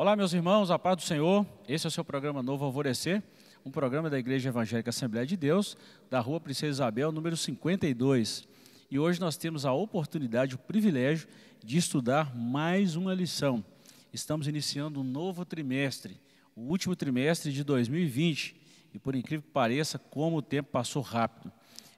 [0.00, 1.46] Olá, meus irmãos, a paz do Senhor.
[1.68, 3.22] Esse é o seu programa Novo Alvorecer,
[3.66, 5.76] um programa da Igreja Evangélica Assembleia de Deus,
[6.08, 8.48] da Rua Princesa Isabel, número 52.
[8.90, 11.28] E hoje nós temos a oportunidade, o privilégio
[11.62, 13.62] de estudar mais uma lição.
[14.10, 16.18] Estamos iniciando um novo trimestre,
[16.56, 18.56] o último trimestre de 2020,
[18.94, 21.52] e por incrível que pareça, como o tempo passou rápido.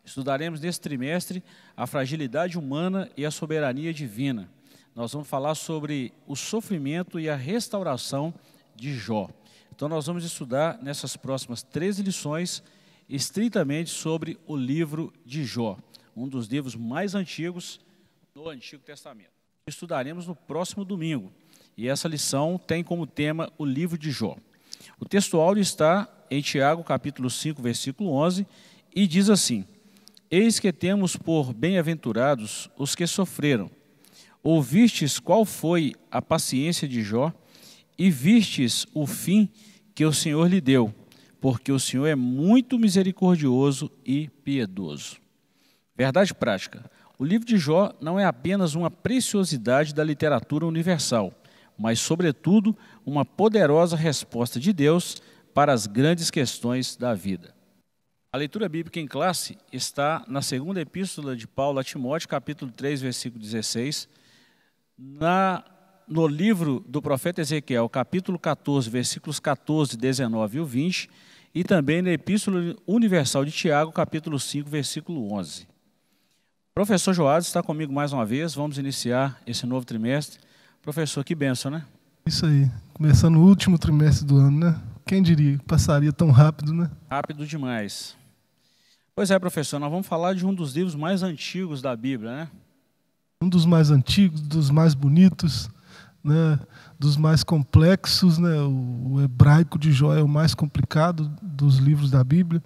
[0.05, 1.41] Estudaremos nesse trimestre
[1.77, 4.51] a fragilidade humana e a soberania divina
[4.95, 8.33] nós vamos falar sobre o sofrimento e a restauração
[8.77, 9.29] de Jó.
[9.75, 12.63] Então, nós vamos estudar nessas próximas 13 lições
[13.09, 15.79] estritamente sobre o livro de Jó,
[16.15, 17.81] um dos livros mais antigos
[18.35, 19.31] do Antigo Testamento.
[19.67, 21.33] Estudaremos no próximo domingo
[21.77, 24.37] e essa lição tem como tema o livro de Jó.
[25.01, 28.47] O texto áudio está em Tiago, capítulo 5, versículo 11,
[28.95, 29.65] e diz assim:
[30.31, 33.71] Eis que temos por bem-aventurados os que sofreram
[34.43, 37.33] Ouvistes qual foi a paciência de Jó
[37.97, 39.49] e vistes o fim
[39.95, 40.93] que o Senhor lhe deu,
[41.41, 45.19] porque o Senhor é muito misericordioso e piedoso.
[45.97, 51.33] Verdade prática: o livro de Jó não é apenas uma preciosidade da literatura universal,
[51.79, 52.77] mas, sobretudo,
[53.07, 55.23] uma poderosa resposta de Deus
[55.55, 57.55] para as grandes questões da vida.
[58.33, 63.03] A leitura bíblica em classe está na segunda epístola de Paulo a Timóteo, capítulo 3,
[63.03, 64.09] versículo 16
[65.03, 65.65] na,
[66.07, 71.11] no livro do profeta Ezequiel, capítulo 14, versículos 14, 19 e 20,
[71.55, 75.67] e também na Epístola Universal de Tiago, capítulo 5, versículo 11.
[76.75, 80.39] Professor Joás está comigo mais uma vez, vamos iniciar esse novo trimestre.
[80.81, 81.85] Professor, que benção, né?
[82.25, 84.81] Isso aí, começando o último trimestre do ano, né?
[85.05, 86.91] Quem diria que passaria tão rápido, né?
[87.11, 88.17] Rápido demais.
[89.15, 92.49] Pois é, professor, nós vamos falar de um dos livros mais antigos da Bíblia, né?
[93.43, 95.69] Um dos mais antigos, dos mais bonitos,
[96.23, 96.59] né,
[96.99, 98.39] dos mais complexos.
[98.39, 102.63] Né, o, o, hebraico de Jó é o mais complicado dos livros da Bíblia.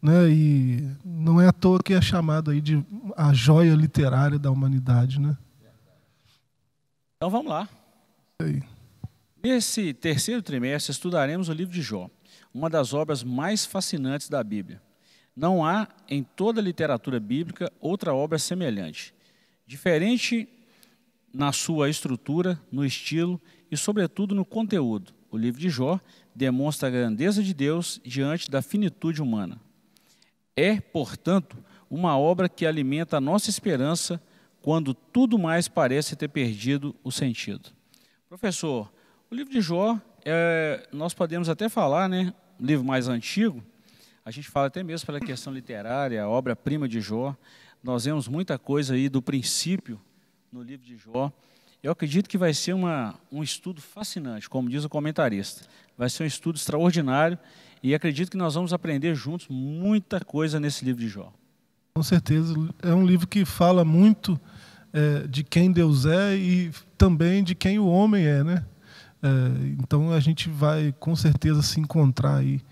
[0.00, 2.84] Né, e não é à toa que é chamado aí de
[3.16, 5.18] a joia literária da humanidade.
[5.20, 5.36] Né?
[7.16, 7.68] Então vamos lá.
[8.40, 8.62] Aí.
[9.42, 12.08] Nesse terceiro trimestre estudaremos o livro de Jó,
[12.52, 14.80] uma das obras mais fascinantes da Bíblia.
[15.36, 19.14] Não há em toda a literatura bíblica outra obra semelhante.
[19.66, 20.48] Diferente
[21.32, 25.12] na sua estrutura, no estilo e, sobretudo, no conteúdo.
[25.30, 25.98] O livro de Jó
[26.34, 29.60] demonstra a grandeza de Deus diante da finitude humana.
[30.56, 31.56] É, portanto,
[31.90, 34.22] uma obra que alimenta a nossa esperança
[34.62, 37.70] quando tudo mais parece ter perdido o sentido.
[38.28, 38.92] Professor,
[39.30, 43.62] o livro de Jó, é, nós podemos até falar, né, livro mais antigo,
[44.24, 47.36] a gente fala até mesmo pela questão literária, a obra-prima de Jó,
[47.84, 50.00] nós vemos muita coisa aí do princípio
[50.50, 51.30] no livro de Jó.
[51.82, 55.66] Eu acredito que vai ser uma, um estudo fascinante, como diz o comentarista.
[55.96, 57.38] Vai ser um estudo extraordinário
[57.82, 61.30] e acredito que nós vamos aprender juntos muita coisa nesse livro de Jó.
[61.94, 62.54] Com certeza.
[62.82, 64.40] É um livro que fala muito
[64.90, 68.64] é, de quem Deus é e também de quem o homem é, né?
[69.22, 69.28] É,
[69.78, 72.62] então a gente vai com certeza se encontrar aí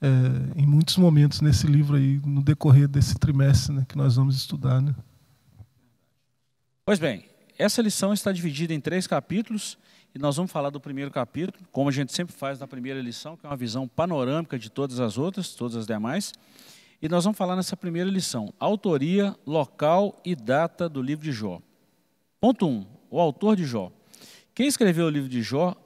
[0.00, 4.36] é, em muitos momentos nesse livro aí, no decorrer desse trimestre né, que nós vamos
[4.36, 4.80] estudar.
[4.80, 4.94] Né?
[6.84, 7.24] Pois bem,
[7.58, 9.76] essa lição está dividida em três capítulos
[10.14, 13.36] e nós vamos falar do primeiro capítulo, como a gente sempre faz na primeira lição,
[13.36, 16.32] que é uma visão panorâmica de todas as outras, todas as demais.
[17.02, 21.60] E nós vamos falar nessa primeira lição, autoria, local e data do livro de Jó.
[22.40, 23.92] Ponto 1, um, o autor de Jó.
[24.54, 25.76] Quem escreveu o livro de Jó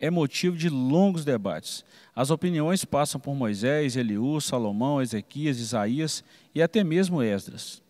[0.00, 1.84] é motivo de longos debates.
[2.14, 6.24] As opiniões passam por Moisés, Eliú, Salomão, Ezequias, Isaías
[6.54, 7.82] e até mesmo Esdras.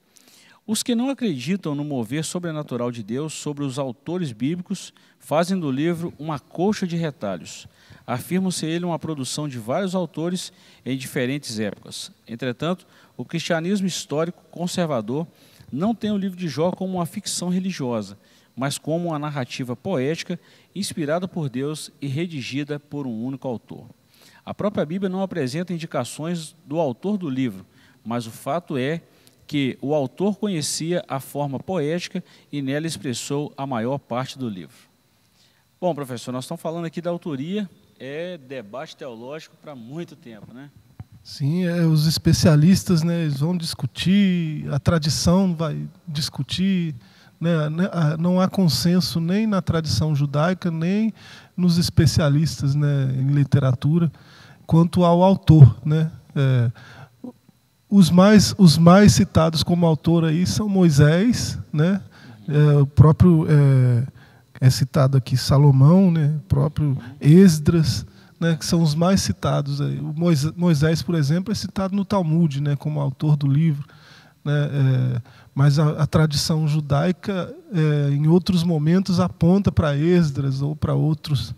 [0.67, 5.71] Os que não acreditam no mover sobrenatural de Deus sobre os autores bíblicos fazem do
[5.71, 7.69] livro uma colcha de retalhos.
[8.05, 10.53] Afirmam ser ele uma produção de vários autores
[10.85, 12.11] em diferentes épocas.
[12.27, 12.85] Entretanto,
[13.17, 15.27] o cristianismo histórico conservador
[15.73, 18.19] não tem o livro de Jó como uma ficção religiosa,
[18.57, 20.41] mas como uma narrativa poética
[20.75, 23.87] inspirada por Deus e redigida por um único autor.
[24.45, 27.67] A própria Bíblia não apresenta indicações do autor do livro,
[28.03, 29.03] mas o fato é
[29.47, 34.77] que o autor conhecia a forma poética e nela expressou a maior parte do livro.
[35.81, 37.69] Bom, professor, nós estamos falando aqui da autoria,
[37.99, 40.71] é debate teológico para muito tempo, né?
[41.23, 46.95] Sim, é, os especialistas né, eles vão discutir, a tradição vai discutir,
[48.19, 51.13] não há consenso nem na tradição judaica, nem
[51.57, 54.11] nos especialistas né, em literatura
[54.67, 55.77] quanto ao autor.
[55.85, 56.11] Né?
[56.35, 56.71] É,
[57.89, 62.01] os, mais, os mais citados como autor aí são Moisés, né?
[62.49, 64.07] É, o próprio é,
[64.61, 68.07] é citado aqui Salomão, né, próprio Esdras,
[68.39, 69.81] né, que são os mais citados.
[69.81, 69.99] Aí.
[69.99, 70.15] O
[70.57, 73.85] Moisés, por exemplo, é citado no Talmud né, como autor do livro.
[74.45, 75.23] Né, é,
[75.57, 81.55] mas a, a, tradição judaica, é, em outros momentos, aponta para Esdras ou para outros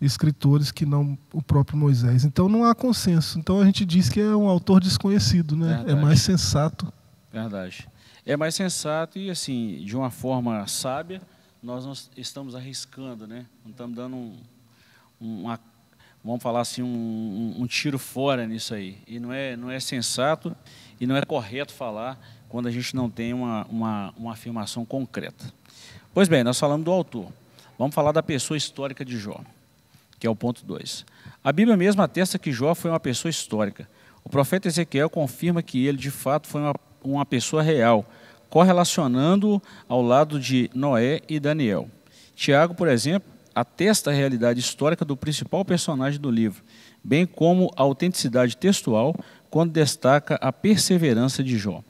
[0.00, 2.24] escritores que não o próprio Moisés.
[2.24, 3.38] Então não há consenso.
[3.38, 5.84] Então a gente diz que é um autor desconhecido, né?
[5.86, 6.92] É mais sensato.
[7.32, 7.88] Verdade.
[8.26, 11.22] É mais sensato e assim, de uma forma sábia,
[11.62, 13.46] nós não estamos arriscando, né?
[13.64, 14.34] Não estamos dando um,
[15.20, 15.60] uma,
[16.24, 18.98] vamos falar assim, um, um, tiro fora nisso aí.
[19.06, 20.54] E não é, não é sensato
[21.00, 25.52] e não é correto falar quando a gente não tem uma, uma, uma afirmação concreta.
[26.14, 27.26] Pois bem, nós falamos do autor.
[27.78, 29.40] Vamos falar da pessoa histórica de Jó
[30.18, 31.04] que é o ponto 2.
[31.42, 33.88] A Bíblia mesmo atesta que Jó foi uma pessoa histórica.
[34.24, 38.04] O profeta Ezequiel confirma que ele, de fato, foi uma, uma pessoa real,
[38.50, 41.88] correlacionando-o ao lado de Noé e Daniel.
[42.34, 46.62] Tiago, por exemplo, atesta a realidade histórica do principal personagem do livro,
[47.02, 49.14] bem como a autenticidade textual,
[49.48, 51.82] quando destaca a perseverança de Jó.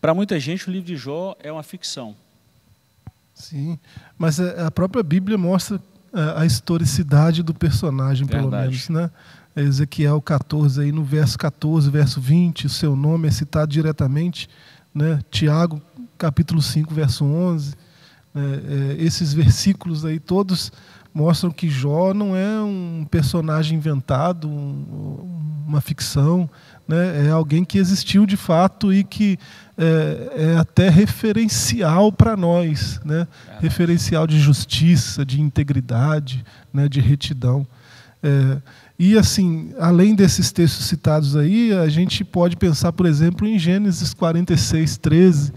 [0.00, 2.14] Para muita gente, o livro de Jó é uma ficção.
[3.34, 3.78] Sim,
[4.16, 5.80] mas a própria Bíblia mostra
[6.36, 8.48] a historicidade do personagem, Verdade.
[8.48, 9.10] pelo menos, né?
[9.54, 14.48] Ezequiel 14 aí no verso 14, verso 20, o seu nome é citado diretamente,
[14.94, 15.20] né?
[15.30, 15.82] Tiago
[16.16, 17.74] capítulo 5, verso 11,
[18.34, 18.42] né?
[18.44, 20.72] é, esses versículos aí todos
[21.12, 26.48] mostram que Jó não é um personagem inventado, um, uma ficção,
[26.88, 27.26] né?
[27.26, 29.38] é alguém que existiu de fato e que
[29.76, 33.28] é, é até referencial para nós, né?
[33.60, 36.42] referencial de justiça, de integridade,
[36.72, 36.88] né?
[36.88, 37.66] de retidão.
[38.22, 38.56] É,
[38.98, 44.14] e assim, além desses textos citados aí, a gente pode pensar, por exemplo, em Gênesis
[44.14, 45.52] 46, 13,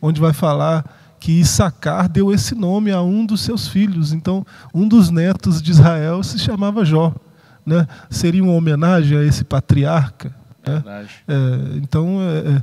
[0.00, 0.84] onde vai falar
[1.20, 4.12] que Issacar deu esse nome a um dos seus filhos.
[4.12, 7.14] Então, um dos netos de Israel se chamava Jó.
[7.66, 7.86] Né?
[8.08, 10.34] Seria uma homenagem a esse patriarca.
[10.68, 11.08] Né?
[11.26, 12.62] É, então, é, é,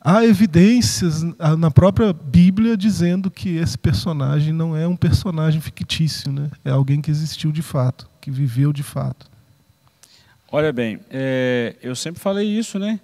[0.00, 1.22] há evidências
[1.58, 6.50] na própria Bíblia dizendo que esse personagem não é um personagem fictício, né?
[6.64, 9.26] é alguém que existiu de fato, que viveu de fato.
[10.50, 13.00] Olha bem, é, eu sempre falei isso, né?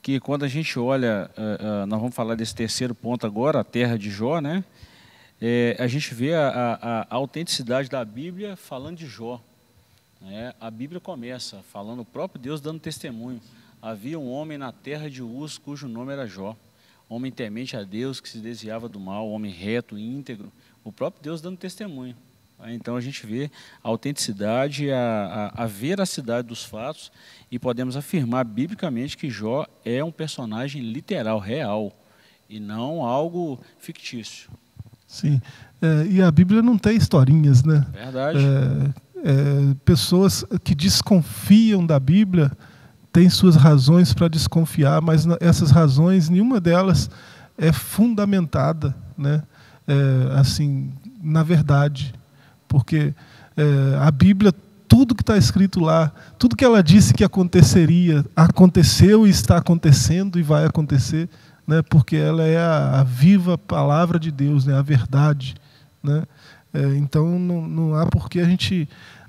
[0.00, 3.64] Que quando a gente olha, uh, uh, nós vamos falar desse terceiro ponto agora, a
[3.64, 4.64] terra de Jó, né?
[5.40, 9.42] É, a gente vê a, a, a, autenticidade da Bíblia falando de Jó.
[10.20, 10.54] Né?
[10.58, 13.40] A Bíblia começa falando o próprio Deus dando testemunho.
[13.86, 16.56] Havia um homem na terra de Uz, cujo nome era Jó.
[17.08, 20.50] Homem temente a Deus, que se desviava do mal, homem reto, íntegro.
[20.82, 22.16] O próprio Deus dando testemunho.
[22.66, 23.48] Então a gente vê
[23.84, 27.12] a autenticidade, a, a, a veracidade dos fatos
[27.48, 31.92] e podemos afirmar biblicamente que Jó é um personagem literal, real,
[32.50, 34.50] e não algo fictício.
[35.06, 35.40] Sim,
[35.80, 37.86] é, e a Bíblia não tem historinhas, né?
[37.92, 38.38] Verdade.
[38.40, 42.50] É, é, pessoas que desconfiam da Bíblia
[43.16, 47.08] tem suas razões para desconfiar, mas essas razões, nenhuma delas
[47.56, 49.42] é fundamentada, né?
[49.88, 50.92] É, assim,
[51.22, 52.12] na verdade,
[52.68, 53.14] porque
[53.56, 54.52] é, a Bíblia,
[54.86, 60.38] tudo que está escrito lá, tudo que ela disse que aconteceria, aconteceu e está acontecendo
[60.38, 61.26] e vai acontecer,
[61.66, 61.80] né?
[61.80, 64.76] Porque ela é a, a viva palavra de Deus, né?
[64.76, 65.54] A verdade,
[66.02, 66.24] né?
[66.74, 68.86] É, então não, não há por que a gente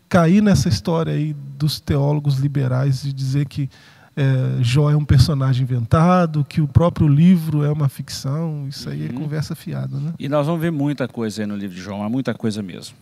[0.09, 3.69] cair nessa história aí dos teólogos liberais de dizer que
[4.15, 9.05] é, Jó é um personagem inventado, que o próprio livro é uma ficção, isso aí
[9.05, 9.21] é uhum.
[9.21, 9.95] conversa fiada.
[9.99, 10.13] Né?
[10.17, 12.95] E nós vamos ver muita coisa aí no livro de Jó, mas muita coisa mesmo.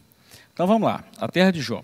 [0.54, 1.82] Então vamos lá, a terra de Jó.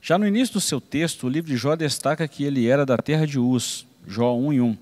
[0.00, 2.96] Já no início do seu texto, o livro de Jó destaca que ele era da
[2.96, 4.76] terra de Uz, Jó 1 e 1.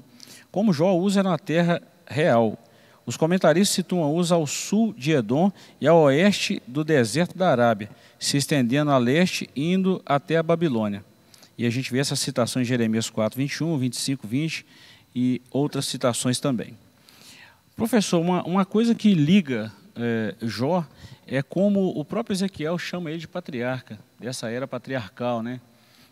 [0.51, 2.59] Como Jó, Uz era uma terra real.
[3.07, 7.91] Os comentaristas situam Uz ao sul de Edom e ao oeste do deserto da Arábia,
[8.19, 11.05] se estendendo a leste, indo até a Babilônia.
[11.57, 14.67] E a gente vê essas citações em Jeremias 4, 21, 25, 20
[15.15, 16.77] e outras citações também.
[17.77, 20.85] Professor, uma, uma coisa que liga é, Jó
[21.27, 25.61] é como o próprio Ezequiel chama ele de patriarca, dessa era patriarcal, né?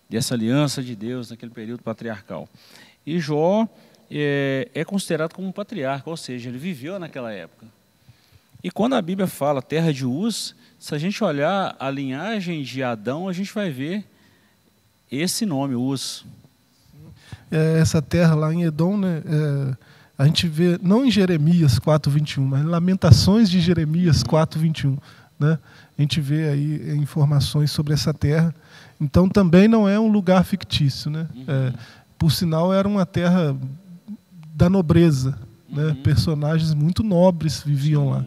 [0.08, 2.48] dessa aliança de Deus naquele período patriarcal.
[3.04, 3.68] E Jó
[4.10, 7.66] é, é considerado como um patriarca, ou seja, ele viveu naquela época.
[8.62, 12.82] E quando a Bíblia fala terra de Uz, se a gente olhar a linhagem de
[12.82, 14.04] Adão, a gente vai ver
[15.10, 16.24] esse nome, Uz.
[17.50, 19.76] É, essa terra lá em Edom, né, é,
[20.18, 24.98] a gente vê, não em Jeremias 4,21, mas em Lamentações de Jeremias 4,21.
[25.38, 25.58] Né,
[25.96, 28.54] a gente vê aí informações sobre essa terra.
[29.00, 31.10] Então também não é um lugar fictício.
[31.10, 31.28] Né?
[31.34, 31.44] Uhum.
[31.46, 31.72] É,
[32.18, 33.56] por sinal, era uma terra
[34.58, 35.38] da nobreza.
[35.70, 35.84] Né?
[35.84, 36.02] Uhum.
[36.02, 38.10] Personagens muito nobres viviam Sim.
[38.10, 38.26] lá.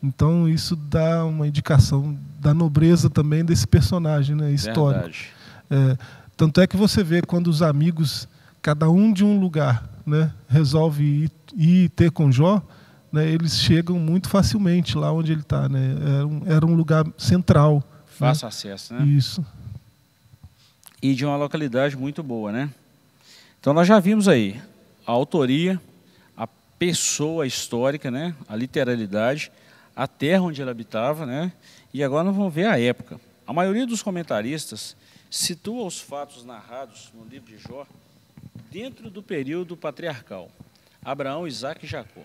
[0.00, 5.16] Então isso dá uma indicação da nobreza também desse personagem né, histórico.
[5.68, 5.96] É,
[6.36, 8.28] tanto é que você vê quando os amigos,
[8.60, 12.62] cada um de um lugar, né, resolve ir, ir ter com Jó,
[13.12, 15.68] né, eles chegam muito facilmente lá onde ele está.
[15.68, 15.96] Né?
[16.16, 17.76] Era, um, era um lugar central.
[17.76, 17.82] Né.
[18.06, 18.48] Fácil né?
[18.48, 19.04] acesso, né?
[19.04, 19.44] Isso.
[21.00, 22.70] E de uma localidade muito boa, né?
[23.60, 24.60] Então nós já vimos aí
[25.06, 25.80] a autoria,
[26.36, 26.46] a
[26.78, 28.34] pessoa histórica, né?
[28.48, 29.50] a literalidade,
[29.94, 31.52] a terra onde ele habitava, né?
[31.92, 33.20] e agora nós vamos ver a época.
[33.46, 34.96] A maioria dos comentaristas
[35.30, 37.86] situa os fatos narrados no livro de Jó
[38.70, 40.50] dentro do período patriarcal,
[41.04, 42.22] Abraão, Isaac e Jacó.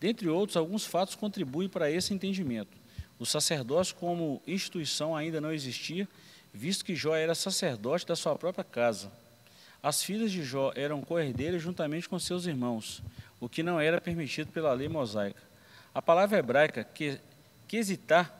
[0.00, 2.76] Dentre outros, alguns fatos contribuem para esse entendimento.
[3.18, 6.08] O sacerdócio como instituição ainda não existia,
[6.52, 9.12] visto que Jó era sacerdote da sua própria casa.
[9.82, 13.02] As filhas de Jó eram coerdeiras juntamente com seus irmãos,
[13.40, 15.40] o que não era permitido pela lei mosaica.
[15.94, 17.18] A palavra hebraica que,
[17.66, 18.36] quesitar,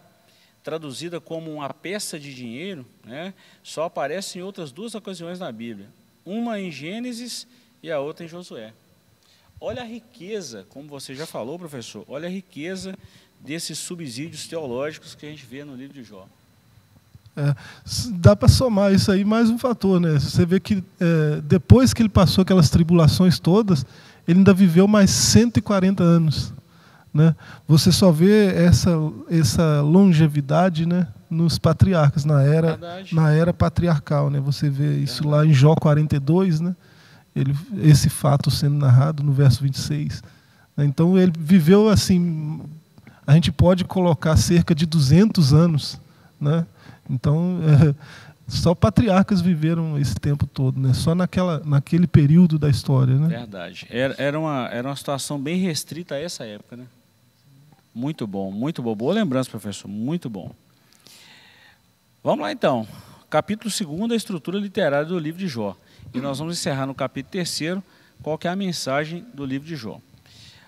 [0.63, 3.33] traduzida como uma peça de dinheiro, né,
[3.63, 5.89] só aparece em outras duas ocasiões na Bíblia.
[6.25, 7.47] Uma em Gênesis
[7.83, 8.75] e a outra em Josué.
[9.59, 12.95] Olha a riqueza, como você já falou, professor, olha a riqueza
[13.39, 16.29] desses subsídios teológicos que a gente vê no livro de Jó.
[17.37, 17.55] É,
[18.19, 20.19] dá para somar isso aí mais um fator, né?
[20.19, 23.85] Você vê que é, depois que ele passou aquelas tribulações todas,
[24.27, 26.53] ele ainda viveu mais 140 anos.
[27.13, 27.35] Né?
[27.67, 28.91] Você só vê essa,
[29.29, 32.79] essa longevidade né, nos patriarcas, na era,
[33.13, 34.31] na era patriarcal.
[34.31, 34.39] Né?
[34.41, 36.77] Você vê isso lá em Jó 42, né?
[37.35, 40.23] ele, esse fato sendo narrado no verso 26.
[40.77, 40.85] Né?
[40.85, 42.61] Então ele viveu assim,
[43.27, 46.01] a gente pode colocar cerca de 200 anos.
[46.41, 46.65] Né?
[47.11, 47.95] Então, é,
[48.47, 50.95] só patriarcas viveram esse tempo todo, né?
[50.95, 53.15] só naquela, naquele período da história.
[53.15, 53.29] Né?
[53.29, 53.87] Verdade.
[53.91, 56.77] Era, era, uma, era uma situação bem restrita a essa época.
[56.77, 56.87] Né?
[57.95, 58.95] Muito bom, muito bom.
[58.95, 59.89] Boa lembrança, professor.
[59.89, 60.55] Muito bom.
[62.23, 62.87] Vamos lá então.
[63.29, 65.77] Capítulo 2 a estrutura literária do livro de Jó.
[66.13, 67.83] E nós vamos encerrar no capítulo 3
[68.23, 70.01] qual que é a mensagem do livro de Jó.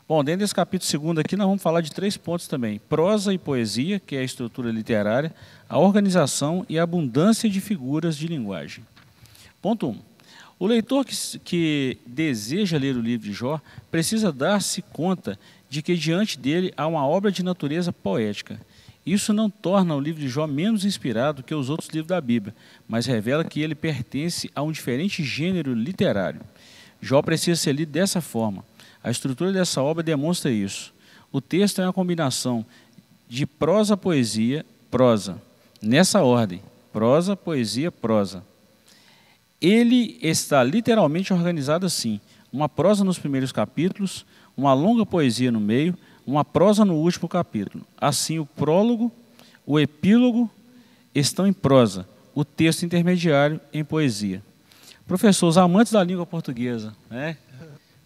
[0.08, 3.38] Bom, dentro desse capítulo 2 aqui, nós vamos falar de três pontos também: prosa e
[3.38, 5.32] poesia, que é a estrutura literária,
[5.68, 8.84] a organização e a abundância de figuras de linguagem.
[9.60, 9.90] Ponto 1.
[9.90, 9.98] Um,
[10.58, 15.38] o leitor que, que deseja ler o livro de Jó precisa dar-se conta
[15.70, 18.60] de que diante dele há uma obra de natureza poética.
[19.06, 22.54] Isso não torna o livro de Jó menos inspirado que os outros livros da Bíblia,
[22.88, 26.40] mas revela que ele pertence a um diferente gênero literário.
[27.00, 28.64] Jó precisa ser lido dessa forma
[29.02, 30.92] a estrutura dessa obra demonstra isso.
[31.30, 32.64] O texto é uma combinação
[33.28, 35.40] de prosa, poesia, prosa.
[35.80, 36.60] Nessa ordem:
[36.92, 38.44] prosa, poesia, prosa.
[39.60, 42.20] Ele está literalmente organizado assim:
[42.52, 47.84] uma prosa nos primeiros capítulos, uma longa poesia no meio, uma prosa no último capítulo.
[47.98, 49.10] Assim, o prólogo,
[49.66, 50.50] o epílogo
[51.14, 54.42] estão em prosa, o texto intermediário em poesia.
[55.06, 57.36] Professor, os amantes da língua portuguesa, né?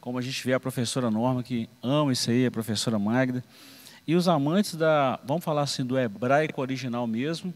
[0.06, 3.42] Como a gente vê a professora Norma, que ama isso aí, a professora Magda.
[4.06, 7.52] E os amantes da, vamos falar assim, do hebraico original mesmo,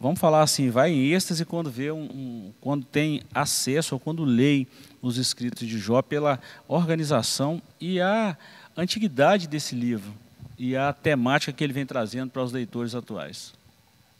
[0.00, 4.24] vamos falar assim, vai em êxtase quando vê um, um, quando tem acesso ou quando
[4.24, 4.66] lê
[5.00, 8.36] os escritos de Jó pela organização e a
[8.76, 10.12] antiguidade desse livro
[10.58, 13.54] e a temática que ele vem trazendo para os leitores atuais.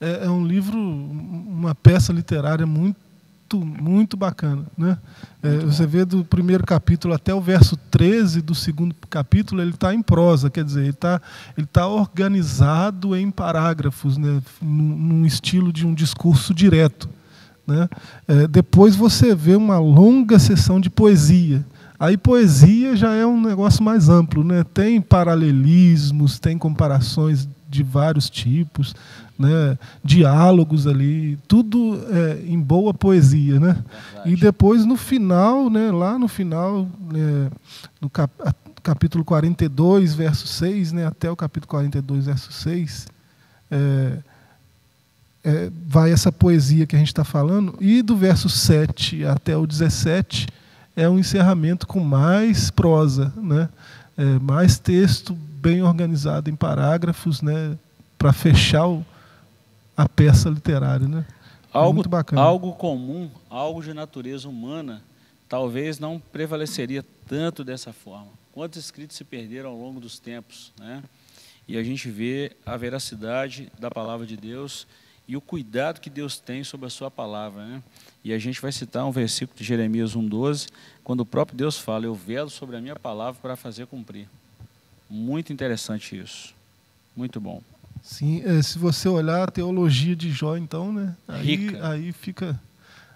[0.00, 3.09] É, é um livro, uma peça literária muito
[3.56, 4.64] muito, muito bacana.
[4.76, 4.96] Né?
[5.42, 9.94] É, você vê do primeiro capítulo até o verso 13 do segundo capítulo, ele está
[9.94, 11.20] em prosa, quer dizer, ele está
[11.56, 14.40] ele tá organizado em parágrafos, né?
[14.60, 17.08] num, num estilo de um discurso direto.
[17.66, 17.88] Né?
[18.28, 21.64] É, depois você vê uma longa sessão de poesia.
[21.98, 24.64] Aí poesia já é um negócio mais amplo, né?
[24.64, 28.94] tem paralelismos, tem comparações de vários tipos,
[29.40, 33.82] né, diálogos ali, tudo é, em boa poesia, né?
[34.26, 37.50] E depois no final, né, lá no final, né,
[37.98, 38.30] no cap
[38.82, 43.08] capítulo 42, verso 6, né, até o capítulo 42, verso 6,
[43.70, 44.18] é,
[45.42, 49.66] é, vai essa poesia que a gente está falando, e do verso 7 até o
[49.66, 50.48] 17
[50.96, 53.70] é um encerramento com mais prosa, né?
[54.18, 57.76] É, mais texto bem organizado em parágrafos, né?
[58.20, 59.02] para fechar o,
[59.96, 61.24] a peça literária, né?
[61.72, 62.42] É algo, muito bacana.
[62.42, 65.02] algo comum, algo de natureza humana,
[65.48, 68.28] talvez não prevaleceria tanto dessa forma.
[68.52, 71.02] Quantos escritos se perderam ao longo dos tempos, né?
[71.68, 74.86] E a gente vê a veracidade da palavra de Deus
[75.28, 77.82] e o cuidado que Deus tem sobre a sua palavra, né?
[78.24, 80.68] E a gente vai citar um versículo de Jeremias 1:12,
[81.04, 84.28] quando o próprio Deus fala: "Eu velo sobre a minha palavra para fazer cumprir".
[85.08, 86.52] Muito interessante isso.
[87.16, 87.62] Muito bom.
[88.02, 91.14] Sim, é, se você olhar a teologia de Jó, então, né?
[91.28, 91.88] Aí, Rica.
[91.88, 92.58] aí fica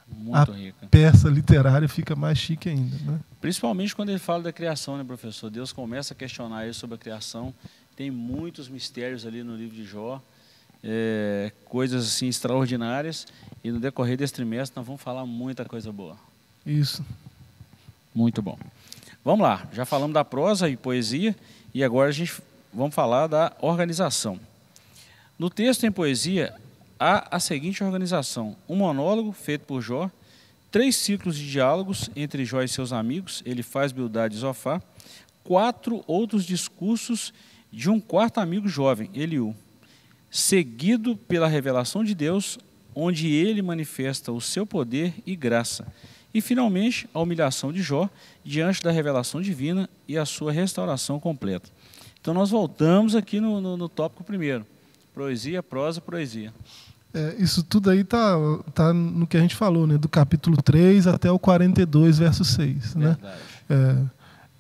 [0.07, 0.87] Muito A- rica.
[0.91, 3.19] peça literária fica mais chique ainda, né?
[3.41, 5.51] Principalmente quando ele fala da criação, né, professor?
[5.51, 7.53] Deus começa a questionar ele sobre a criação.
[7.97, 10.21] Tem muitos mistérios ali no livro de Jó,
[10.83, 13.27] é, coisas assim extraordinárias.
[13.63, 16.17] E no decorrer desse trimestre nós vamos falar muita coisa boa.
[16.67, 17.05] Isso.
[18.15, 18.59] Muito bom.
[19.25, 21.35] Vamos lá, já falamos da prosa e poesia
[21.73, 22.35] e agora a gente
[22.73, 24.39] vamos falar da organização.
[25.37, 26.55] No texto em poesia
[26.99, 30.09] há a seguinte organização: um monólogo feito por Jó,
[30.71, 34.81] três ciclos de diálogos entre Jó e seus amigos, ele faz Bildade e Zofá,
[35.43, 37.33] quatro outros discursos
[37.73, 39.55] de um quarto amigo jovem, Eliú,
[40.31, 42.57] seguido pela revelação de Deus,
[42.95, 45.85] onde ele manifesta o seu poder e graça.
[46.33, 48.09] E, finalmente, a humilhação de Jó
[48.45, 51.69] diante da revelação divina e a sua restauração completa.
[52.21, 54.65] Então, nós voltamos aqui no, no, no tópico primeiro:
[55.15, 56.53] poesia, prosa, poesia.
[57.13, 58.37] É, isso tudo aí tá,
[58.75, 59.97] tá no que a gente falou, né?
[59.97, 63.17] Do capítulo 3 até o 42, verso 6, né?
[63.71, 63.97] É,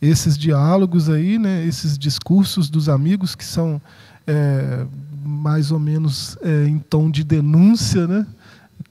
[0.00, 1.66] esses diálogos aí, né?
[1.66, 3.82] Esses discursos dos amigos que são
[4.24, 4.86] é,
[5.24, 8.24] mais ou menos é, em tom de denúncia, né?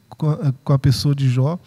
[0.09, 1.57] Com a, com a pessoa de Jó.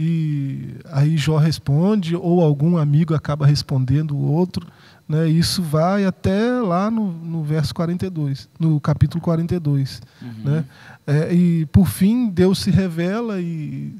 [0.00, 4.66] E aí Jó responde, ou algum amigo acaba respondendo o outro.
[5.12, 5.28] Né?
[5.28, 10.00] Isso vai até lá no, no verso 42, no capítulo 42.
[10.22, 10.32] Uhum.
[10.42, 10.64] Né?
[11.06, 13.94] É, e por fim Deus se revela e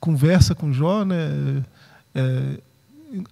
[0.00, 1.62] conversa com Jó, né?
[2.12, 2.60] É,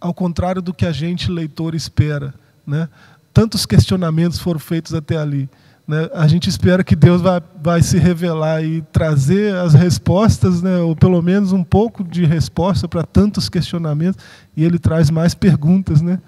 [0.00, 2.32] ao contrário do que a gente leitor espera,
[2.64, 2.88] né?
[3.34, 5.50] Tantos questionamentos foram feitos até ali,
[5.88, 6.08] né?
[6.14, 10.78] A gente espera que Deus vai, vai se revelar e trazer as respostas, né?
[10.78, 14.24] Ou pelo menos um pouco de resposta para tantos questionamentos,
[14.56, 16.20] e Ele traz mais perguntas, né?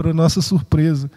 [0.00, 1.10] Para nossa surpresa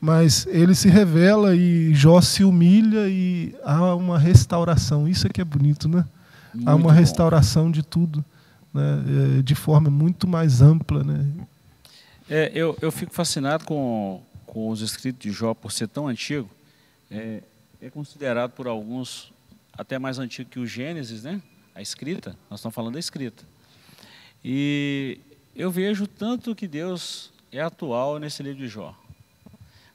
[0.00, 5.06] mas ele se revela e Jó se humilha e há uma restauração.
[5.06, 6.06] Isso é que é bonito, né?
[6.52, 6.88] há Muito uma bom.
[6.88, 8.24] restauração de tudo,
[8.72, 9.38] né?
[9.38, 11.26] É, de forma muito mais ampla, né?
[12.30, 16.48] É, eu, eu fico fascinado com, com os escritos de Jó por ser tão antigo.
[17.10, 17.42] É,
[17.82, 19.30] é considerado por alguns
[19.76, 21.42] até mais antigo que o Gênesis, né?
[21.74, 22.34] A escrita.
[22.48, 23.44] Nós estamos falando da escrita.
[24.42, 25.20] E
[25.54, 28.94] eu vejo tanto que Deus é atual nesse livro de Jó.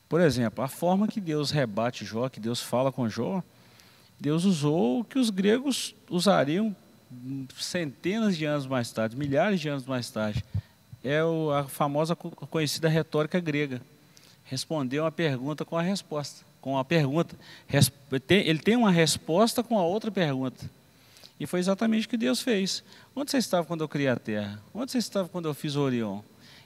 [0.07, 3.41] Por exemplo, a forma que Deus rebate Jó, que Deus fala com Jó,
[4.19, 6.75] Deus usou o que os gregos usariam
[7.57, 10.43] centenas de anos mais tarde, milhares de anos mais tarde
[11.03, 13.79] é a famosa co- conhecida retórica grega.
[14.43, 17.35] Responder uma pergunta com a resposta, com a pergunta.
[18.29, 20.69] Ele tem uma resposta com a outra pergunta.
[21.39, 22.83] E foi exatamente o que Deus fez.
[23.15, 24.59] Onde você estava quando eu criei a terra?
[24.73, 26.21] Onde você estava quando eu fiz o Orion?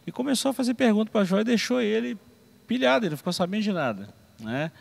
[0.09, 2.17] E começou a fazer pergunta para Jó e deixou ele
[2.65, 4.09] pilhado, ele não ficou sabendo de nada.
[4.39, 4.71] Né?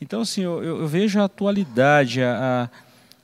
[0.00, 2.70] Então, assim, eu, eu- vejo a atualidade, a,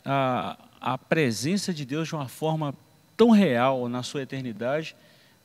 [0.05, 2.75] a, a presença de Deus de uma forma
[3.17, 4.97] tão real na sua eternidade,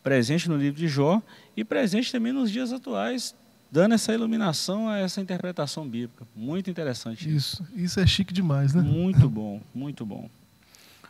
[0.01, 1.21] presente no livro de Jó
[1.55, 3.35] e presente também nos dias atuais,
[3.71, 6.25] dando essa iluminação a essa interpretação bíblica.
[6.35, 7.29] Muito interessante.
[7.31, 8.81] Isso, isso é chique demais, né?
[8.81, 10.27] Muito bom, muito bom.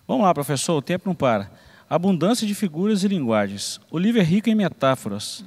[0.06, 1.50] Vamos lá, professor, o tempo não para.
[1.90, 3.80] Abundância de figuras e linguagens.
[3.90, 5.44] O livro é rico em metáforas.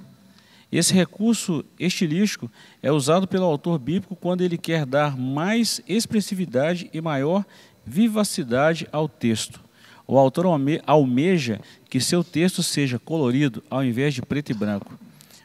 [0.73, 2.51] Esse recurso estilístico
[2.83, 7.45] é usado pelo autor bíblico quando ele quer dar mais expressividade e maior
[7.87, 9.61] vivacidade ao texto.
[10.05, 14.99] O autor alme- almeja que seu texto seja colorido ao invés de preto e branco.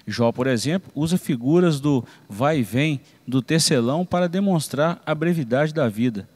[0.08, 5.74] Jó, por exemplo, usa figuras do vai e vem do tecelão para demonstrar a brevidade
[5.74, 6.28] da vida.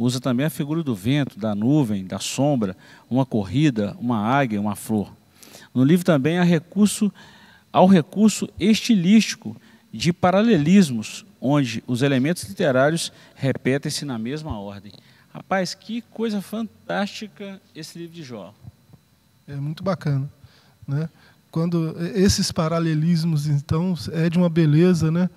[0.00, 2.74] Usa também a figura do vento, da nuvem, da sombra,
[3.10, 5.12] uma corrida, uma águia, uma flor.
[5.74, 7.12] No livro também há recurso,
[7.70, 9.54] há o recurso estilístico
[9.92, 14.90] de paralelismos, onde os elementos literários repetem-se na mesma ordem.
[15.34, 18.54] Rapaz, que coisa fantástica esse livro de Jó.
[19.46, 20.32] É muito bacana,
[20.88, 21.10] né?
[21.50, 25.28] Quando esses paralelismos, então, é de uma beleza, né?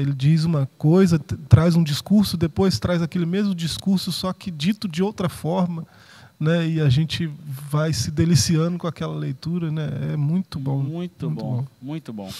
[0.00, 4.86] Ele diz uma coisa, traz um discurso, depois traz aquele mesmo discurso, só que dito
[4.86, 5.86] de outra forma,
[6.38, 6.66] né?
[6.68, 7.26] E a gente
[7.70, 9.88] vai se deliciando com aquela leitura, né?
[10.12, 10.82] É muito bom.
[10.82, 12.30] Muito, bom, muito bom.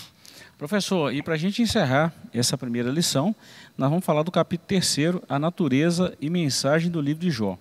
[0.56, 3.34] Professor, e para a gente encerrar essa primeira lição,
[3.76, 7.56] nós vamos falar do capítulo terceiro, a natureza e mensagem do livro de Jó.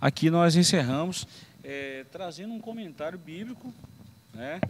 [0.00, 1.26] Aqui nós encerramos
[1.64, 3.74] eh, trazendo um comentário bíblico,
[4.32, 4.60] né?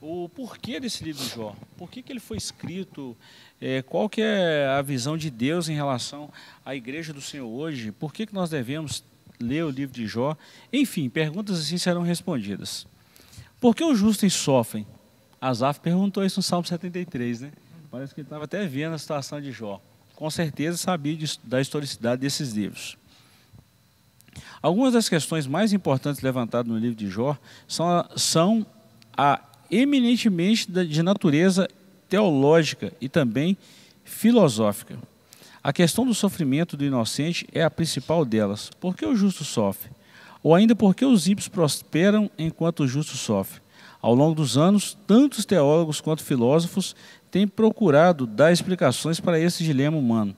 [0.00, 1.56] O porquê desse livro de Jó?
[1.76, 3.16] Por que, que ele foi escrito?
[3.60, 6.30] Eh, qual que é a visão de Deus em relação
[6.64, 7.90] à igreja do Senhor hoje?
[7.90, 9.02] Por que, que nós devemos
[9.40, 10.36] ler o livro de Jó?
[10.72, 12.86] Enfim, perguntas assim serão respondidas.
[13.60, 14.86] Por que os justos sofrem?
[15.40, 17.52] Asaf perguntou isso no Salmo 73, né?
[17.90, 19.80] Parece que ele estava até vendo a situação de Jó.
[20.14, 22.96] com certeza sabia da historicidade desses livros.
[24.62, 28.66] Algumas das questões mais importantes levantadas no livro de Jó são, são
[29.16, 31.68] a eminentemente de natureza
[32.08, 33.56] teológica e também
[34.04, 34.96] filosófica.
[35.62, 38.70] A questão do sofrimento do inocente é a principal delas.
[38.80, 39.90] Por que o justo sofre?
[40.42, 43.60] Ou ainda por que os ímpios prosperam enquanto o justo sofre?
[44.00, 46.94] Ao longo dos anos, tantos teólogos quanto filósofos
[47.30, 50.34] têm procurado dar explicações para esse dilema humano.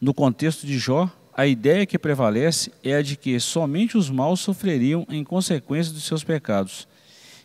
[0.00, 4.40] No contexto de Jó, a ideia que prevalece é a de que somente os maus
[4.40, 6.88] sofreriam em consequência dos seus pecados.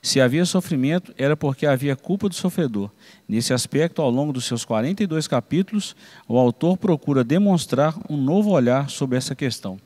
[0.01, 2.89] Se havia sofrimento, era porque havia culpa do sofredor.
[3.27, 5.95] Nesse aspecto, ao longo dos seus 42 capítulos,
[6.27, 9.79] o autor procura demonstrar um novo olhar sobre essa questão.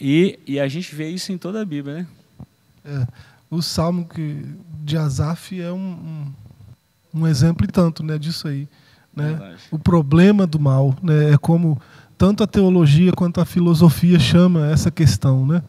[0.00, 2.06] E, e a gente vê isso em toda a Bíblia, né?
[2.84, 3.06] É,
[3.50, 4.44] o Salmo que,
[4.84, 6.32] de Asaf é um,
[7.14, 8.68] um, um exemplo e tanto né, disso aí.
[9.14, 9.56] Né?
[9.70, 11.80] O problema do mal né, é como
[12.18, 15.46] tanto a teologia quanto a filosofia chama essa questão.
[15.46, 15.62] Né?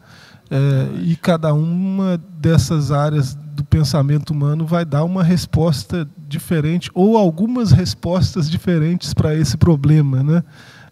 [0.50, 7.18] É, e cada uma dessas áreas do pensamento humano vai dar uma resposta diferente ou
[7.18, 10.22] algumas respostas diferentes para esse problema.
[10.22, 10.44] Né?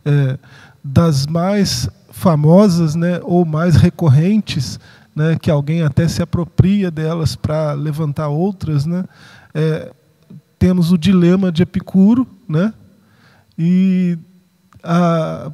[0.05, 0.39] É,
[0.85, 4.79] das mais famosas né, ou mais recorrentes,
[5.15, 9.05] né, que alguém até se apropria delas para levantar outras, né,
[9.53, 9.93] é,
[10.59, 12.73] temos o dilema de Epicuro, né,
[13.59, 14.19] e
[14.83, 15.51] a,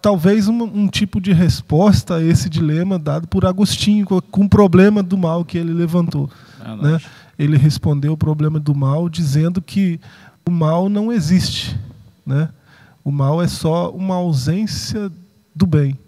[0.00, 5.02] talvez um, um, tipo de resposta a esse dilema dado por Agostinho, com o problema
[5.02, 6.30] do mal que ele levantou.
[6.80, 7.00] né?
[7.38, 10.00] Ele respondeu o problema do mal dizendo que
[10.46, 11.78] o mal não existe.
[12.24, 12.48] Né?
[13.04, 15.10] O mal é só uma ausência
[15.54, 15.98] do bem.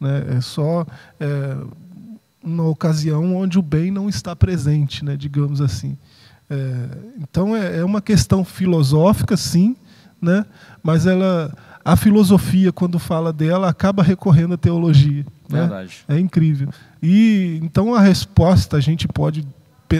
[0.00, 0.36] Né?
[0.36, 0.86] É só
[1.18, 1.56] é,
[2.42, 5.16] uma ocasião onde o bem não está presente, né?
[5.16, 5.96] digamos assim.
[6.50, 6.88] É,
[7.20, 9.76] então é, é uma questão filosófica, sim,
[10.20, 10.46] né?
[10.82, 11.52] mas ela
[11.88, 15.24] a filosofia, quando fala dela, acaba recorrendo à teologia.
[15.48, 15.88] Né?
[16.06, 16.68] É incrível.
[17.02, 19.46] E então a resposta, a gente pode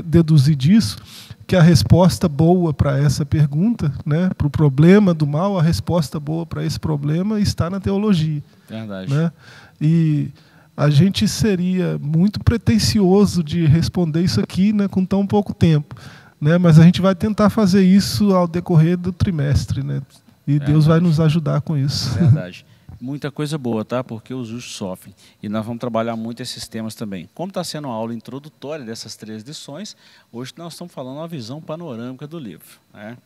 [0.05, 0.99] deduzir disso,
[1.47, 6.21] que a resposta boa para essa pergunta, né, para o problema do mal, a resposta
[6.21, 8.43] boa para esse problema está na teologia.
[8.69, 9.11] Verdade.
[9.11, 9.33] Né?
[9.81, 10.29] E
[10.77, 15.95] a gente seria muito pretensioso de responder isso aqui né, com tão pouco tempo.
[16.39, 16.59] Né?
[16.59, 19.83] Mas a gente vai tentar fazer isso ao decorrer do trimestre.
[19.83, 20.03] Né?
[20.49, 20.73] E Verdade.
[20.73, 22.09] Deus vai nos ajudar com isso.
[22.15, 22.65] Verdade.
[22.99, 24.03] Muita coisa boa, tá?
[24.03, 25.15] Porque os justos sofrem.
[25.43, 27.29] E nós vamos trabalhar muito esses temas também.
[27.35, 29.95] Como está sendo uma aula introdutória dessas três lições,
[30.33, 32.67] hoje nós estamos falando uma visão panorâmica do livro.
[32.95, 33.19] Né?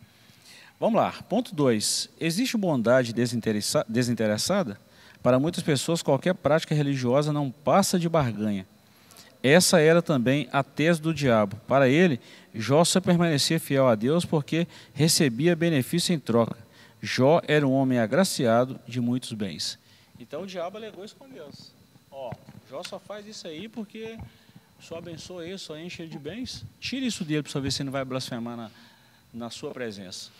[0.80, 1.12] Vamos lá.
[1.28, 2.10] Ponto 2.
[2.20, 4.76] Existe bondade desinteressa desinteressada?
[5.22, 8.66] Para muitas pessoas, qualquer prática religiosa não passa de barganha.
[9.40, 11.56] Essa era também a tese do diabo.
[11.68, 12.18] Para ele,
[12.52, 16.56] Jó só permanecia fiel a Deus porque recebia benefício em troca.
[17.02, 19.76] Jó era um homem agraciado de muitos bens.
[20.20, 21.72] Então o diabo alegou isso com Deus.
[22.10, 22.30] Ó,
[22.70, 24.16] Jó só faz isso aí porque
[24.78, 26.64] só abençoa ele, só enche ele de bens.
[26.78, 28.70] Tira isso dele para ver se ele não vai blasfemar na,
[29.34, 30.30] na sua presença.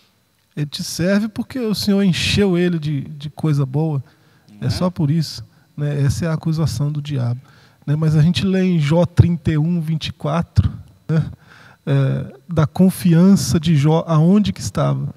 [0.57, 4.03] Ele te serve porque o Senhor encheu ele de, de coisa boa.
[4.61, 5.45] É, é só por isso.
[5.77, 6.01] Né?
[6.03, 7.41] Essa é a acusação do diabo.
[7.85, 7.97] Né?
[7.97, 10.73] Mas a gente lê em Jó 31, 24,
[11.09, 11.31] né?
[11.85, 15.13] é, da confiança de Jó aonde que estava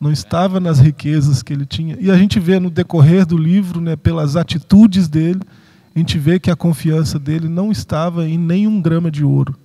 [0.00, 1.96] não estava nas riquezas que ele tinha.
[2.00, 5.40] E a gente vê no decorrer do livro, né, pelas atitudes dele,
[5.94, 9.56] a gente vê que a confiança dele não estava em nenhum grama de ouro,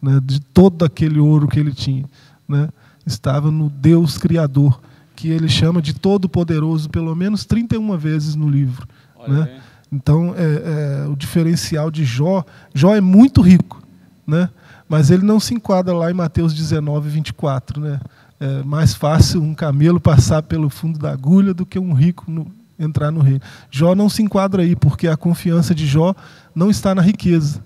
[0.00, 2.04] né, de todo aquele ouro que ele tinha.
[2.46, 2.68] Né,
[3.06, 4.80] estava no Deus Criador,
[5.16, 8.86] que ele chama de Todo-Poderoso, pelo menos 31 vezes no livro.
[9.26, 9.60] Né?
[9.92, 13.82] Então, é, é, o diferencial de Jó, Jó é muito rico,
[14.26, 14.48] né?
[14.88, 17.80] mas ele não se enquadra lá em Mateus 19, 24.
[17.80, 18.00] Né?
[18.40, 22.50] É mais fácil um camelo passar pelo fundo da agulha do que um rico no,
[22.78, 23.42] entrar no reino.
[23.70, 26.14] Jó não se enquadra aí, porque a confiança de Jó
[26.54, 27.62] não está na riqueza.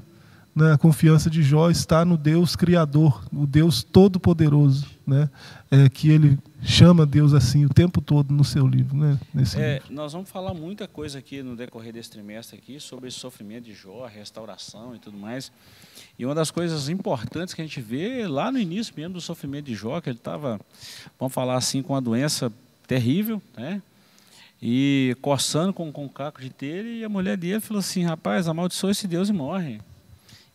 [0.54, 0.72] Né?
[0.72, 5.28] A confiança de Jó está no Deus Criador, o Deus Todo-Poderoso, né?
[5.70, 8.96] É, que ele chama Deus assim o tempo todo no seu livro.
[8.96, 9.18] Né?
[9.32, 9.92] Nesse é, livro.
[9.92, 13.74] Nós vamos falar muita coisa aqui no decorrer desse trimestre aqui sobre esse sofrimento de
[13.74, 15.50] Jó, a restauração e tudo mais.
[16.18, 19.66] E uma das coisas importantes que a gente vê lá no início mesmo do sofrimento
[19.66, 20.60] de Jó, que ele estava,
[21.18, 22.52] vamos falar assim, com uma doença
[22.86, 23.82] terrível, né?
[24.62, 28.48] E coçando com, com o caco de telha, e a mulher dele falou assim, rapaz,
[28.48, 29.80] amaldiçoa esse Deus e morre.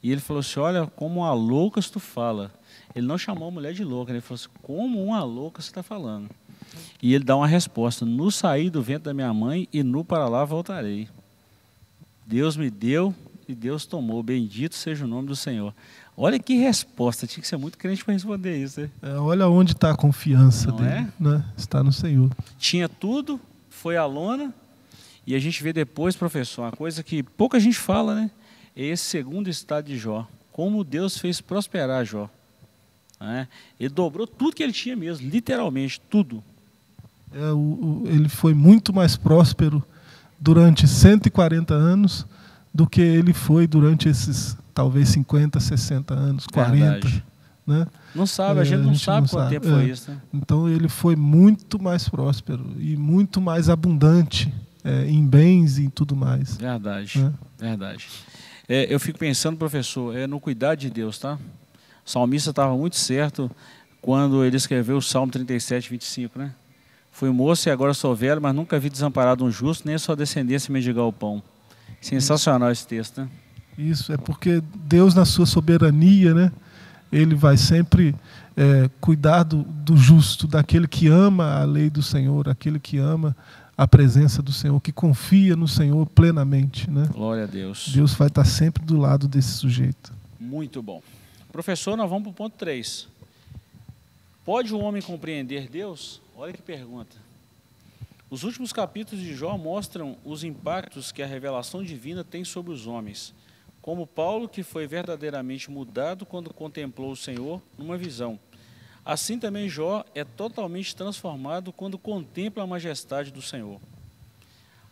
[0.02, 2.52] E ele falou assim, olha, como uma louca tu fala.
[2.95, 5.84] Ele não chamou a mulher de louca, ele falou assim, como uma louca você está
[5.84, 6.30] falando.
[7.02, 10.28] E ele dá uma resposta, no sair do vento da minha mãe e no para
[10.28, 11.10] lá voltarei.
[12.26, 13.13] Deus me deu
[13.52, 14.22] e Deus tomou.
[14.22, 15.74] Bendito seja o nome do Senhor.
[16.16, 17.26] Olha que resposta.
[17.26, 18.82] Tinha que ser muito crente para responder isso.
[18.82, 18.90] Né?
[19.02, 20.90] É, olha onde está a confiança Não dele.
[20.90, 21.08] É?
[21.20, 21.46] Né?
[21.58, 22.30] Está no Senhor.
[22.58, 24.54] Tinha tudo, foi a lona,
[25.26, 28.32] e a gente vê depois, professor, uma coisa que pouca gente fala, né?
[28.76, 30.28] É esse segundo estado de Jó.
[30.52, 32.30] Como Deus fez prosperar Jó.
[33.20, 33.48] Né?
[33.80, 36.44] Ele dobrou tudo que ele tinha mesmo, literalmente, tudo.
[37.32, 39.84] É, o, o, ele foi muito mais próspero
[40.40, 42.26] durante 140 anos
[42.80, 46.78] do que ele foi durante esses talvez 50, 60 anos, 40.
[46.78, 47.26] Verdade.
[47.68, 47.86] Né?
[48.15, 49.60] Não sabe, a gente, é, não, a gente sabe não quanto sabe.
[49.60, 49.72] tempo é.
[49.72, 50.12] foi isso.
[50.12, 50.22] Né?
[50.34, 55.89] Então ele foi muito mais próspero e muito mais abundante é, em bens e em
[55.89, 56.56] tudo mais.
[56.56, 57.34] Verdade, né?
[57.58, 58.08] verdade.
[58.65, 61.38] É, eu fico pensando, professor, é no cuidar de Deus, tá?
[62.06, 63.52] O salmista estava muito certo
[64.02, 66.54] quando ele escreveu o Salmo 37, 25, né?
[67.12, 70.72] Fui moço e agora sou velho, mas nunca vi desamparado um justo, nem sua descendência
[70.72, 71.44] mendigar o pão.
[72.02, 73.30] Sensacional esse texto, né?
[73.78, 76.52] Isso, é porque Deus, na sua soberania, né?
[77.12, 78.14] Ele vai sempre
[78.56, 83.36] é, cuidar do, do justo, daquele que ama a lei do Senhor, aquele que ama
[83.78, 86.92] a presença do Senhor, que confia no Senhor plenamente.
[86.92, 87.08] Né?
[87.14, 87.90] Glória a Deus.
[87.94, 90.14] Deus vai estar sempre do lado desse sujeito.
[90.38, 91.02] Muito bom.
[91.50, 93.08] Professor, nós vamos para o ponto 3.
[94.44, 96.22] Pode o homem compreender Deus?
[96.36, 97.16] Olha que pergunta.
[98.30, 102.86] Os últimos capítulos de Jó mostram os impactos que a revelação divina tem sobre os
[102.86, 103.34] homens,
[103.82, 108.39] como Paulo, que foi verdadeiramente mudado quando contemplou o Senhor numa visão.
[109.04, 113.82] Assim também Jó é totalmente transformado quando contempla a majestade do Senhor.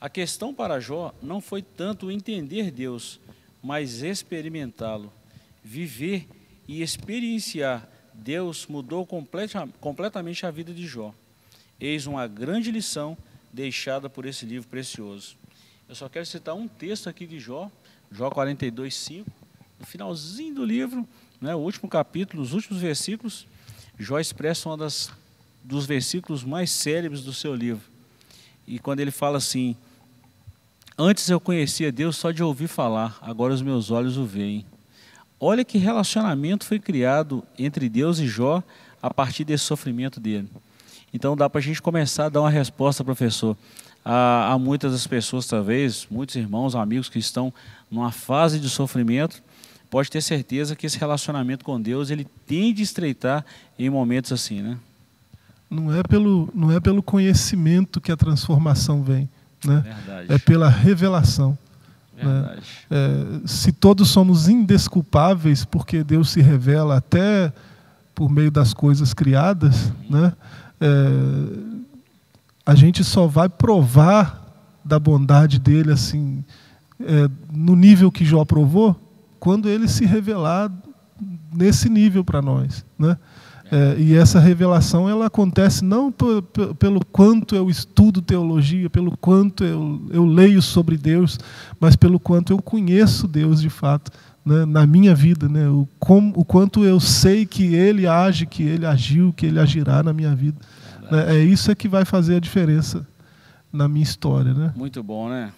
[0.02, 3.19] A questão para Jó não foi tanto entender Deus,
[3.62, 5.13] mas experimentá-lo.
[5.63, 6.28] Viver
[6.67, 11.13] e experienciar Deus mudou completa, completamente a vida de Jó.
[11.79, 13.17] Eis uma grande lição
[13.53, 15.35] deixada por esse livro precioso.
[15.87, 17.71] Eu só quero citar um texto aqui de Jó,
[18.11, 19.29] Jó 42, 5,
[19.79, 21.07] no finalzinho do livro,
[21.39, 23.45] né, o último capítulo, os últimos versículos,
[23.97, 24.77] Jó expressa um
[25.63, 27.83] dos versículos mais célebres do seu livro.
[28.65, 29.75] E quando ele fala assim:
[30.97, 34.65] Antes eu conhecia Deus só de ouvir falar, agora os meus olhos o veem.
[35.39, 38.63] Olha que relacionamento foi criado entre Deus e Jó
[39.01, 40.49] a partir desse sofrimento dele.
[41.13, 43.56] Então dá para a gente começar a dar uma resposta, professor,
[44.04, 47.54] a, muitas das pessoas, talvez, muitos irmãos, amigos que estão
[47.91, 49.41] numa fase de sofrimento,
[49.89, 53.46] pode ter certeza que esse relacionamento com Deus ele tende a estreitar
[53.78, 54.78] em momentos assim, né?
[55.70, 59.30] Não é pelo, não é pelo conhecimento que a transformação vem,
[59.65, 59.82] né?
[59.82, 60.34] Verdade.
[60.34, 61.58] É pela revelação.
[62.15, 62.60] Né?
[62.89, 67.52] É, se todos somos indesculpáveis porque Deus se revela até
[68.15, 70.22] por meio das coisas criadas, uhum.
[70.22, 70.34] né?
[70.79, 70.87] É,
[72.65, 74.45] a gente só vai provar
[74.83, 76.43] da bondade dele assim
[76.99, 78.95] é, no nível que Jó provou
[79.39, 80.71] quando ele se revelar
[81.53, 83.17] nesse nível para nós, né?
[83.69, 86.13] É, e essa revelação ela acontece não
[86.79, 91.37] pelo quanto eu estudo teologia, pelo quanto eu, eu leio sobre Deus,
[91.77, 94.09] mas pelo quanto eu conheço Deus de fato
[94.47, 98.63] né, na minha vida, né, o, como, o quanto eu sei que Ele age, que
[98.63, 100.57] Ele agiu, que Ele agirá na minha vida.
[101.12, 103.05] Né, é isso é que vai fazer a diferença
[103.73, 104.53] na minha história.
[104.53, 104.73] Né?
[104.75, 105.51] Muito bom, né?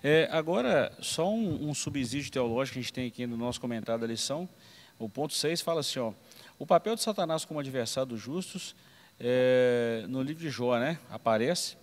[0.00, 4.00] É, agora, só um, um, subsídio teológico que a gente tem aqui no nosso comentário
[4.00, 4.48] da lição.
[4.96, 6.12] O ponto 6 fala assim, ó,
[6.60, 8.76] o papel de Satanás como adversário dos justos,
[9.18, 11.76] é, no livro de Jó, né, aparece.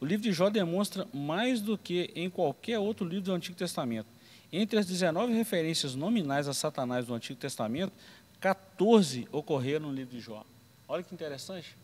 [0.00, 4.13] O livro de Jó demonstra mais do que em qualquer outro livro do Antigo Testamento
[4.56, 7.92] entre as 19 referências nominais a Satanás do Antigo Testamento,
[8.40, 10.44] 14 ocorreram no livro de Jó.
[10.86, 11.76] Olha que interessante.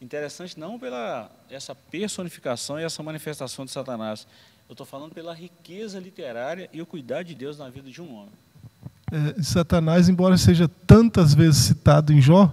[0.00, 4.26] Interessante não pela essa personificação e essa manifestação de Satanás.
[4.68, 8.14] Eu estou falando pela riqueza literária e o cuidado de Deus na vida de um
[8.14, 8.32] homem.
[9.12, 12.52] É, Satanás, embora seja tantas vezes citado em Jó,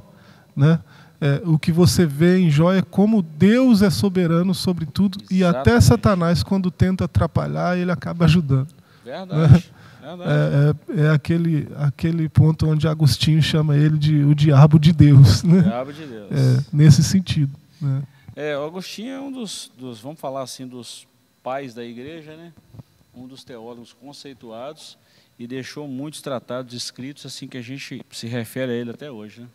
[0.55, 0.79] né,
[1.19, 5.39] é, o que você vê em Jó é como Deus é soberano sobre tudo Exatamente.
[5.39, 8.82] e até Satanás, quando tenta atrapalhar, ele acaba ajudando.
[9.03, 9.73] Verdade.
[10.03, 15.43] É, é, é, aquele, aquele ponto onde Agostinho chama ele de o diabo de Deus.
[15.43, 15.61] Né?
[15.61, 16.31] Diabo de Deus.
[16.31, 17.57] É, nesse sentido.
[17.81, 18.03] Né?
[18.35, 21.07] É, Agostinho é um dos, dos, vamos falar assim, dos
[21.41, 22.51] pais da igreja, né?
[23.15, 24.97] um dos teólogos conceituados
[25.37, 29.41] e deixou muitos tratados escritos assim que a gente se refere a ele até hoje.
[29.41, 29.47] Né?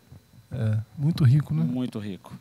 [0.50, 1.62] É, muito rico, né?
[1.62, 2.34] Muito rico.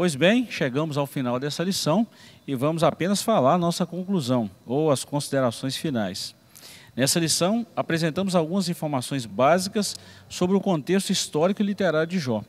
[0.00, 2.06] Pois bem, chegamos ao final dessa lição
[2.46, 6.34] e vamos apenas falar nossa conclusão ou as considerações finais.
[6.96, 9.94] Nessa lição, apresentamos algumas informações básicas
[10.26, 12.42] sobre o contexto histórico e literário de Jó.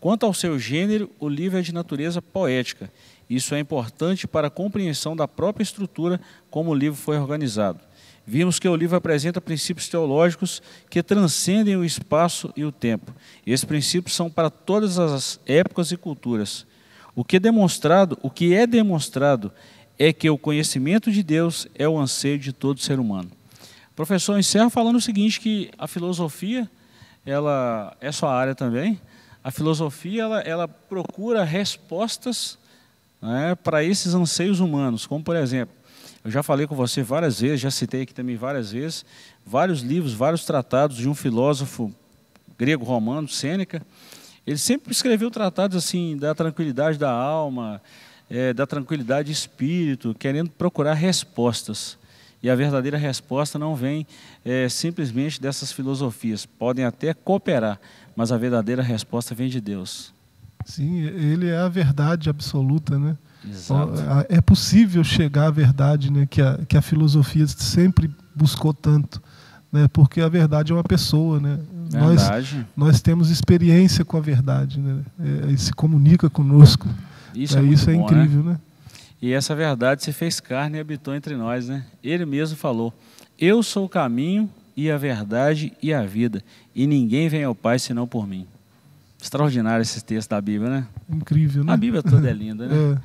[0.00, 2.90] Quanto ao seu gênero, o livro é de natureza poética.
[3.28, 7.80] Isso é importante para a compreensão da própria estrutura como o livro foi organizado.
[8.26, 13.14] Vimos que o livro apresenta princípios teológicos que transcendem o espaço e o tempo.
[13.44, 16.66] E esses princípios são para todas as épocas e culturas.
[17.14, 19.52] O que é demonstrado, o que é demonstrado
[19.98, 23.30] é que o conhecimento de Deus é o anseio de todo ser humano.
[23.92, 26.68] O professor encerra falando o seguinte que a filosofia,
[27.24, 29.00] ela é sua área também.
[29.42, 32.58] A filosofia ela, ela procura respostas
[33.22, 35.74] né, para esses anseios humanos, como por exemplo,
[36.24, 39.04] eu já falei com você várias vezes, já citei aqui também várias vezes,
[39.44, 41.94] vários livros, vários tratados de um filósofo
[42.58, 43.86] grego-romano, Sêneca.
[44.46, 47.80] Ele sempre escreveu tratados assim da tranquilidade da alma,
[48.28, 51.96] é, da tranquilidade de espírito, querendo procurar respostas.
[52.42, 54.06] E a verdadeira resposta não vem
[54.44, 56.44] é, simplesmente dessas filosofias.
[56.44, 57.80] Podem até cooperar,
[58.14, 60.12] mas a verdadeira resposta vem de Deus.
[60.66, 63.16] Sim, ele é a verdade absoluta, né?
[63.48, 63.92] Exato.
[64.28, 66.26] É possível chegar à verdade, né?
[66.26, 69.22] Que a, que a filosofia sempre buscou tanto,
[69.70, 69.88] né?
[69.88, 71.58] Porque a verdade é uma pessoa, né?
[72.00, 72.56] Verdade.
[72.76, 75.02] Nós, nós temos experiência com a verdade, né?
[75.18, 76.88] É, e se comunica conosco.
[77.34, 78.04] Isso é, é isso é bom, né?
[78.04, 78.52] incrível, né?
[78.52, 78.58] né?
[79.20, 81.84] E essa verdade se fez carne e habitou entre nós, né?
[82.02, 82.92] Ele mesmo falou:
[83.38, 86.42] Eu sou o caminho e a verdade e a vida,
[86.74, 88.46] e ninguém vem ao Pai senão por mim.
[89.20, 90.86] Extraordinário esse texto da Bíblia, né?
[91.08, 91.72] Incrível, né?
[91.72, 92.74] A Bíblia toda é linda, né?
[92.76, 92.98] É.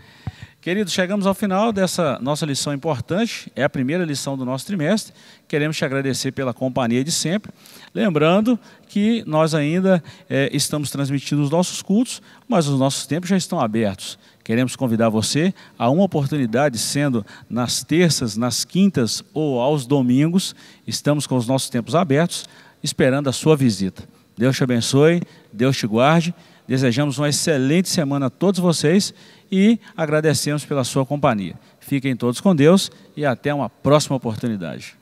[0.61, 5.13] Queridos, chegamos ao final dessa nossa lição importante, é a primeira lição do nosso trimestre.
[5.47, 7.49] Queremos te agradecer pela companhia de sempre.
[7.95, 13.37] Lembrando que nós ainda é, estamos transmitindo os nossos cultos, mas os nossos tempos já
[13.37, 14.19] estão abertos.
[14.43, 20.53] Queremos convidar você a uma oportunidade, sendo nas terças, nas quintas ou aos domingos.
[20.85, 22.49] Estamos com os nossos tempos abertos,
[22.83, 24.03] esperando a sua visita.
[24.37, 25.21] Deus te abençoe,
[25.53, 26.35] Deus te guarde.
[26.67, 29.13] Desejamos uma excelente semana a todos vocês
[29.51, 31.55] e agradecemos pela sua companhia.
[31.79, 34.98] Fiquem todos com Deus e até uma próxima oportunidade.